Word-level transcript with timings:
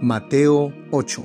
Mateo 0.00 0.72
8 0.92 1.24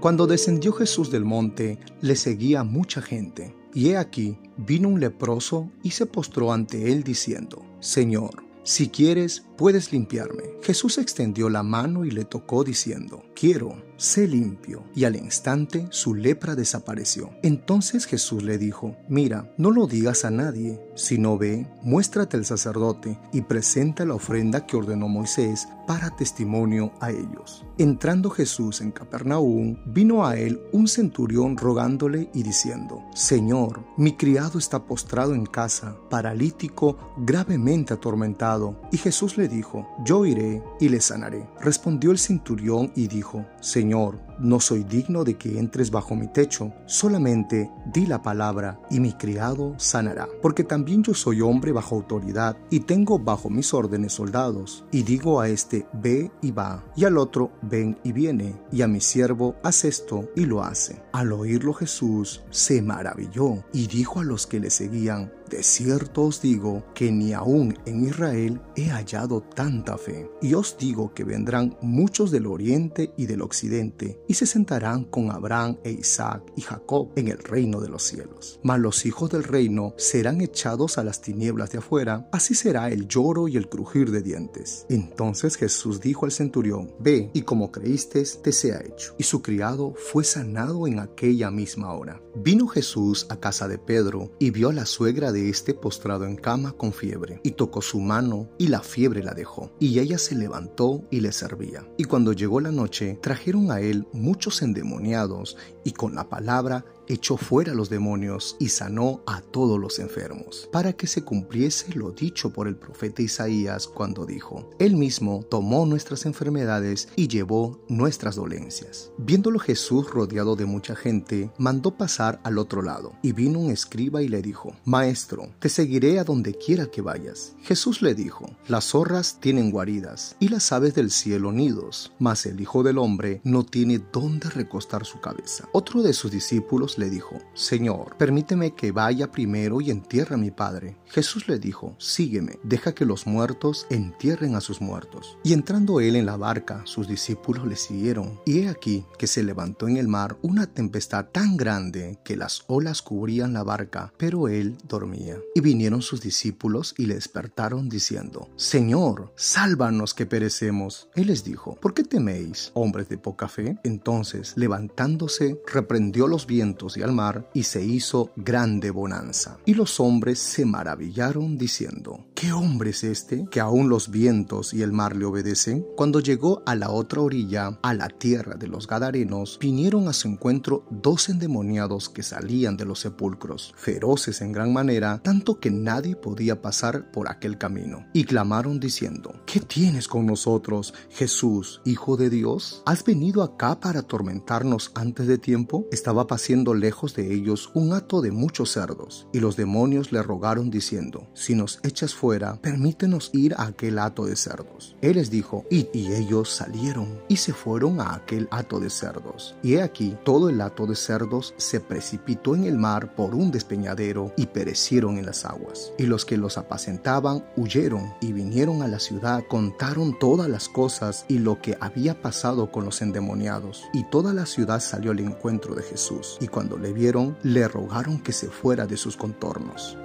Cuando 0.00 0.26
descendió 0.26 0.72
Jesús 0.72 1.12
del 1.12 1.24
monte, 1.24 1.78
le 2.00 2.16
seguía 2.16 2.64
mucha 2.64 3.00
gente, 3.00 3.54
y 3.72 3.90
he 3.90 3.96
aquí, 3.96 4.36
vino 4.56 4.88
un 4.88 4.98
leproso 4.98 5.70
y 5.80 5.90
se 5.92 6.06
postró 6.06 6.52
ante 6.52 6.90
él 6.90 7.04
diciendo, 7.04 7.64
Señor, 7.78 8.43
si 8.64 8.88
quieres, 8.88 9.44
puedes 9.58 9.92
limpiarme. 9.92 10.54
Jesús 10.62 10.96
extendió 10.96 11.50
la 11.50 11.62
mano 11.62 12.06
y 12.06 12.10
le 12.10 12.24
tocó 12.24 12.64
diciendo, 12.64 13.22
quiero, 13.34 13.76
sé 13.98 14.26
limpio. 14.26 14.84
Y 14.94 15.04
al 15.04 15.16
instante 15.16 15.86
su 15.90 16.14
lepra 16.14 16.54
desapareció. 16.54 17.30
Entonces 17.42 18.06
Jesús 18.06 18.42
le 18.42 18.56
dijo, 18.56 18.96
mira, 19.06 19.52
no 19.58 19.70
lo 19.70 19.86
digas 19.86 20.24
a 20.24 20.30
nadie, 20.30 20.80
sino 20.94 21.36
ve, 21.36 21.68
muéstrate 21.82 22.38
al 22.38 22.46
sacerdote 22.46 23.18
y 23.34 23.42
presenta 23.42 24.06
la 24.06 24.14
ofrenda 24.14 24.64
que 24.64 24.78
ordenó 24.78 25.08
Moisés 25.08 25.68
para 25.86 26.16
testimonio 26.16 26.92
a 27.00 27.10
ellos. 27.10 27.66
Entrando 27.76 28.30
Jesús 28.30 28.80
en 28.80 28.92
Capernaum, 28.92 29.76
vino 29.84 30.26
a 30.26 30.36
él 30.38 30.62
un 30.72 30.88
centurión 30.88 31.58
rogándole 31.58 32.30
y 32.32 32.42
diciendo, 32.42 33.02
Señor, 33.14 33.84
mi 33.98 34.16
criado 34.16 34.58
está 34.58 34.86
postrado 34.86 35.34
en 35.34 35.44
casa, 35.44 35.98
paralítico, 36.08 36.96
gravemente 37.18 37.92
atormentado. 37.92 38.53
Y 38.92 38.98
Jesús 38.98 39.36
le 39.36 39.48
dijo, 39.48 39.86
Yo 40.04 40.24
iré 40.26 40.62
y 40.80 40.88
le 40.88 41.00
sanaré. 41.00 41.48
Respondió 41.60 42.10
el 42.10 42.18
centurión 42.18 42.92
y 42.94 43.08
dijo, 43.08 43.44
Señor, 43.60 44.20
no 44.38 44.60
soy 44.60 44.84
digno 44.84 45.24
de 45.24 45.36
que 45.36 45.58
entres 45.58 45.90
bajo 45.90 46.14
mi 46.14 46.28
techo, 46.28 46.72
solamente 46.86 47.70
di 47.86 48.06
la 48.06 48.22
palabra 48.22 48.80
y 48.90 49.00
mi 49.00 49.12
criado 49.12 49.74
sanará. 49.78 50.28
Porque 50.42 50.64
también 50.64 51.02
yo 51.02 51.14
soy 51.14 51.40
hombre 51.40 51.72
bajo 51.72 51.96
autoridad 51.96 52.56
y 52.70 52.80
tengo 52.80 53.18
bajo 53.18 53.50
mis 53.50 53.72
órdenes 53.74 54.12
soldados. 54.12 54.84
Y 54.90 55.02
digo 55.02 55.40
a 55.40 55.48
este, 55.48 55.86
ve 55.92 56.30
y 56.42 56.50
va, 56.50 56.84
y 56.96 57.04
al 57.04 57.18
otro, 57.18 57.52
ven 57.62 57.98
y 58.02 58.12
viene, 58.12 58.56
y 58.72 58.82
a 58.82 58.88
mi 58.88 59.00
siervo, 59.00 59.56
haz 59.62 59.84
esto 59.84 60.28
y 60.34 60.46
lo 60.46 60.62
hace. 60.62 61.02
Al 61.12 61.32
oírlo 61.32 61.72
Jesús 61.72 62.42
se 62.50 62.82
maravilló 62.82 63.64
y 63.72 63.86
dijo 63.86 64.20
a 64.20 64.24
los 64.24 64.46
que 64.46 64.60
le 64.60 64.70
seguían, 64.70 65.32
de 65.48 65.62
cierto 65.62 66.22
os 66.22 66.40
digo 66.40 66.84
que 66.94 67.12
ni 67.12 67.32
aún 67.32 67.78
en 67.86 68.04
Israel 68.06 68.60
he 68.76 68.88
hallado 68.88 69.42
tanta 69.42 69.98
fe. 69.98 70.30
Y 70.40 70.54
os 70.54 70.76
digo 70.78 71.12
que 71.14 71.24
vendrán 71.24 71.76
muchos 71.80 72.30
del 72.30 72.46
oriente 72.46 73.12
y 73.16 73.26
del 73.26 73.42
occidente 73.42 74.20
y 74.26 74.34
se 74.34 74.46
sentarán 74.46 75.04
con 75.04 75.30
Abraham 75.30 75.78
e 75.84 75.92
Isaac 75.92 76.42
y 76.56 76.62
Jacob 76.62 77.10
en 77.16 77.28
el 77.28 77.38
reino 77.38 77.80
de 77.80 77.88
los 77.88 78.02
cielos. 78.02 78.60
Mas 78.62 78.80
los 78.80 79.06
hijos 79.06 79.30
del 79.30 79.44
reino 79.44 79.94
serán 79.96 80.40
echados 80.40 80.98
a 80.98 81.04
las 81.04 81.20
tinieblas 81.20 81.70
de 81.70 81.78
afuera, 81.78 82.28
así 82.32 82.54
será 82.54 82.90
el 82.90 83.06
lloro 83.06 83.48
y 83.48 83.56
el 83.56 83.68
crujir 83.68 84.10
de 84.10 84.22
dientes. 84.22 84.86
Entonces 84.88 85.56
Jesús 85.56 86.00
dijo 86.00 86.24
al 86.26 86.32
centurión, 86.32 86.92
Ve, 86.98 87.30
y 87.32 87.42
como 87.42 87.70
creíste, 87.70 88.24
te 88.42 88.52
sea 88.52 88.80
hecho. 88.80 89.14
Y 89.18 89.24
su 89.24 89.42
criado 89.42 89.94
fue 89.96 90.24
sanado 90.24 90.86
en 90.86 90.98
aquella 90.98 91.50
misma 91.50 91.92
hora. 91.92 92.20
Vino 92.36 92.66
Jesús 92.66 93.26
a 93.28 93.36
casa 93.36 93.68
de 93.68 93.78
Pedro 93.78 94.32
y 94.38 94.50
vio 94.50 94.70
a 94.70 94.72
la 94.72 94.86
suegra 94.86 95.32
de 95.32 95.43
este 95.50 95.74
postrado 95.74 96.26
en 96.26 96.36
cama 96.36 96.72
con 96.72 96.92
fiebre, 96.92 97.40
y 97.42 97.52
tocó 97.52 97.82
su 97.82 98.00
mano, 98.00 98.48
y 98.58 98.68
la 98.68 98.80
fiebre 98.80 99.22
la 99.22 99.34
dejó, 99.34 99.72
y 99.78 99.98
ella 99.98 100.18
se 100.18 100.34
levantó 100.34 101.04
y 101.10 101.20
le 101.20 101.32
servía. 101.32 101.86
Y 101.96 102.04
cuando 102.04 102.32
llegó 102.32 102.60
la 102.60 102.70
noche, 102.70 103.18
trajeron 103.20 103.70
a 103.70 103.80
él 103.80 104.06
muchos 104.12 104.62
endemoniados, 104.62 105.56
y 105.84 105.92
con 105.92 106.14
la 106.14 106.28
palabra 106.28 106.84
echó 107.08 107.36
fuera 107.36 107.74
los 107.74 107.90
demonios 107.90 108.56
y 108.58 108.68
sanó 108.68 109.22
a 109.26 109.40
todos 109.40 109.78
los 109.78 109.98
enfermos, 109.98 110.68
para 110.72 110.92
que 110.92 111.06
se 111.06 111.22
cumpliese 111.22 111.94
lo 111.94 112.10
dicho 112.10 112.52
por 112.52 112.68
el 112.68 112.76
profeta 112.76 113.22
Isaías 113.22 113.86
cuando 113.86 114.26
dijo, 114.26 114.70
Él 114.78 114.96
mismo 114.96 115.44
tomó 115.50 115.86
nuestras 115.86 116.26
enfermedades 116.26 117.08
y 117.16 117.28
llevó 117.28 117.80
nuestras 117.88 118.36
dolencias. 118.36 119.10
Viéndolo 119.18 119.58
Jesús 119.58 120.10
rodeado 120.10 120.56
de 120.56 120.66
mucha 120.66 120.94
gente, 120.94 121.50
mandó 121.58 121.96
pasar 121.96 122.40
al 122.44 122.58
otro 122.58 122.82
lado, 122.82 123.12
y 123.22 123.32
vino 123.32 123.58
un 123.58 123.70
escriba 123.70 124.22
y 124.22 124.28
le 124.28 124.42
dijo, 124.42 124.74
Maestro, 124.84 125.48
te 125.58 125.68
seguiré 125.68 126.18
a 126.18 126.24
donde 126.24 126.54
quiera 126.54 126.86
que 126.86 127.02
vayas. 127.02 127.54
Jesús 127.62 128.02
le 128.02 128.14
dijo, 128.14 128.46
Las 128.68 128.90
zorras 128.90 129.40
tienen 129.40 129.70
guaridas, 129.70 130.36
y 130.40 130.48
las 130.48 130.72
aves 130.72 130.94
del 130.94 131.10
cielo 131.10 131.52
nidos, 131.52 132.12
mas 132.18 132.46
el 132.46 132.60
Hijo 132.60 132.82
del 132.82 132.98
Hombre 132.98 133.40
no 133.44 133.64
tiene 133.64 134.00
dónde 134.12 134.50
recostar 134.50 135.04
su 135.04 135.20
cabeza. 135.20 135.68
Otro 135.72 136.02
de 136.02 136.12
sus 136.12 136.30
discípulos 136.30 136.93
le 136.98 137.10
dijo, 137.10 137.38
Señor, 137.54 138.16
permíteme 138.16 138.74
que 138.74 138.92
vaya 138.92 139.30
primero 139.30 139.80
y 139.80 139.90
entierre 139.90 140.34
a 140.34 140.38
mi 140.38 140.50
padre. 140.50 140.96
Jesús 141.06 141.48
le 141.48 141.58
dijo, 141.58 141.94
Sígueme, 141.98 142.58
deja 142.62 142.94
que 142.94 143.04
los 143.04 143.26
muertos 143.26 143.86
entierren 143.90 144.54
a 144.54 144.60
sus 144.60 144.80
muertos. 144.80 145.38
Y 145.44 145.52
entrando 145.52 146.00
él 146.00 146.16
en 146.16 146.26
la 146.26 146.36
barca, 146.36 146.82
sus 146.84 147.08
discípulos 147.08 147.66
le 147.66 147.76
siguieron. 147.76 148.40
Y 148.44 148.60
he 148.60 148.68
aquí 148.68 149.04
que 149.18 149.26
se 149.26 149.42
levantó 149.42 149.88
en 149.88 149.96
el 149.96 150.08
mar 150.08 150.36
una 150.42 150.66
tempestad 150.66 151.26
tan 151.26 151.56
grande 151.56 152.18
que 152.24 152.36
las 152.36 152.64
olas 152.66 153.02
cubrían 153.02 153.52
la 153.52 153.62
barca, 153.62 154.12
pero 154.16 154.48
él 154.48 154.76
dormía. 154.88 155.38
Y 155.54 155.60
vinieron 155.60 156.02
sus 156.02 156.20
discípulos 156.20 156.94
y 156.98 157.06
le 157.06 157.14
despertaron 157.14 157.88
diciendo, 157.88 158.48
Señor, 158.56 159.32
sálvanos 159.36 160.14
que 160.14 160.26
perecemos. 160.26 161.08
Él 161.14 161.28
les 161.28 161.44
dijo, 161.44 161.76
¿por 161.76 161.94
qué 161.94 162.04
teméis, 162.04 162.70
hombres 162.74 163.08
de 163.08 163.18
poca 163.18 163.48
fe? 163.48 163.78
Entonces, 163.84 164.54
levantándose, 164.56 165.60
reprendió 165.66 166.26
los 166.26 166.46
vientos 166.46 166.83
y 166.96 167.02
al 167.02 167.12
mar, 167.12 167.50
y 167.54 167.62
se 167.64 167.84
hizo 167.84 168.30
grande 168.36 168.90
bonanza. 168.90 169.58
Y 169.64 169.74
los 169.74 170.00
hombres 170.00 170.38
se 170.38 170.64
maravillaron 170.64 171.56
diciendo, 171.58 172.26
¿qué 172.44 172.52
hombre 172.52 172.90
es 172.90 173.04
este 173.04 173.46
que 173.50 173.58
aún 173.58 173.88
los 173.88 174.10
vientos 174.10 174.74
y 174.74 174.82
el 174.82 174.92
mar 174.92 175.16
le 175.16 175.24
obedecen? 175.24 175.86
Cuando 175.96 176.20
llegó 176.20 176.62
a 176.66 176.74
la 176.74 176.90
otra 176.90 177.22
orilla, 177.22 177.78
a 177.82 177.94
la 177.94 178.08
tierra 178.08 178.54
de 178.56 178.66
los 178.68 178.86
Gadarenos, 178.86 179.58
vinieron 179.58 180.08
a 180.08 180.12
su 180.12 180.28
encuentro 180.28 180.84
dos 180.90 181.30
endemoniados 181.30 182.10
que 182.10 182.22
salían 182.22 182.76
de 182.76 182.84
los 182.84 183.00
sepulcros, 183.00 183.72
feroces 183.78 184.42
en 184.42 184.52
gran 184.52 184.74
manera, 184.74 185.22
tanto 185.22 185.58
que 185.58 185.70
nadie 185.70 186.16
podía 186.16 186.60
pasar 186.60 187.10
por 187.12 187.30
aquel 187.30 187.56
camino. 187.56 188.04
Y 188.12 188.24
clamaron 188.24 188.78
diciendo, 188.78 189.40
¿qué 189.46 189.60
tienes 189.60 190.06
con 190.06 190.26
nosotros, 190.26 190.92
Jesús, 191.08 191.80
Hijo 191.86 192.18
de 192.18 192.28
Dios? 192.28 192.82
¿Has 192.84 193.04
venido 193.04 193.42
acá 193.42 193.80
para 193.80 194.00
atormentarnos 194.00 194.92
antes 194.94 195.26
de 195.26 195.38
tiempo? 195.38 195.86
Estaba 195.90 196.26
paciendo 196.26 196.74
lejos 196.74 197.14
de 197.14 197.32
ellos 197.32 197.70
un 197.72 197.94
hato 197.94 198.20
de 198.20 198.32
muchos 198.32 198.72
cerdos, 198.72 199.28
y 199.32 199.40
los 199.40 199.56
demonios 199.56 200.12
le 200.12 200.22
rogaron 200.22 200.68
diciendo, 200.68 201.26
si 201.32 201.54
nos 201.54 201.80
echas 201.84 202.14
permítenos 202.60 203.30
ir 203.32 203.54
a 203.54 203.66
aquel 203.66 203.98
hato 203.98 204.26
de 204.26 204.36
cerdos. 204.36 204.96
Él 205.00 205.16
les 205.16 205.30
dijo, 205.30 205.64
y 205.70 205.88
ellos 205.94 206.50
salieron, 206.50 207.20
y 207.28 207.36
se 207.36 207.52
fueron 207.52 208.00
a 208.00 208.14
aquel 208.14 208.48
hato 208.50 208.80
de 208.80 208.90
cerdos. 208.90 209.54
Y 209.62 209.74
he 209.74 209.82
aquí, 209.82 210.16
todo 210.24 210.48
el 210.48 210.60
hato 210.60 210.86
de 210.86 210.96
cerdos 210.96 211.54
se 211.56 211.80
precipitó 211.80 212.54
en 212.54 212.64
el 212.64 212.78
mar 212.78 213.14
por 213.14 213.34
un 213.34 213.50
despeñadero, 213.50 214.32
y 214.36 214.46
perecieron 214.46 215.18
en 215.18 215.26
las 215.26 215.44
aguas. 215.44 215.92
Y 215.98 216.04
los 216.04 216.24
que 216.24 216.36
los 216.36 216.58
apacentaban 216.58 217.44
huyeron, 217.56 218.14
y 218.20 218.32
vinieron 218.32 218.82
a 218.82 218.88
la 218.88 218.98
ciudad, 218.98 219.44
contaron 219.48 220.18
todas 220.18 220.48
las 220.48 220.68
cosas 220.68 221.24
y 221.28 221.38
lo 221.38 221.60
que 221.60 221.76
había 221.80 222.20
pasado 222.20 222.70
con 222.70 222.84
los 222.84 223.02
endemoniados. 223.02 223.84
Y 223.92 224.04
toda 224.04 224.32
la 224.32 224.46
ciudad 224.46 224.80
salió 224.80 225.10
al 225.10 225.20
encuentro 225.20 225.74
de 225.74 225.82
Jesús, 225.82 226.38
y 226.40 226.48
cuando 226.48 226.76
le 226.78 226.92
vieron, 226.92 227.36
le 227.42 227.68
rogaron 227.68 228.20
que 228.20 228.32
se 228.32 228.48
fuera 228.48 228.86
de 228.86 228.96
sus 228.96 229.16
contornos. 229.16 229.96